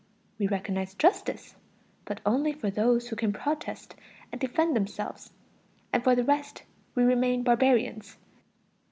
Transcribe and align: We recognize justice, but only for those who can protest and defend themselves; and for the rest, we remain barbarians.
We 0.39 0.47
recognize 0.47 0.95
justice, 0.95 1.55
but 2.05 2.21
only 2.25 2.53
for 2.53 2.71
those 2.71 3.07
who 3.09 3.15
can 3.15 3.31
protest 3.31 3.93
and 4.31 4.41
defend 4.41 4.75
themselves; 4.75 5.31
and 5.93 6.03
for 6.03 6.15
the 6.15 6.23
rest, 6.23 6.63
we 6.95 7.03
remain 7.03 7.43
barbarians. 7.43 8.17